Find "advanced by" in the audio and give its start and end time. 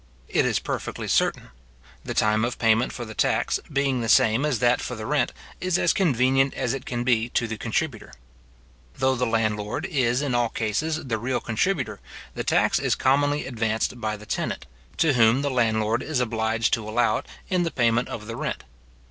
13.45-14.17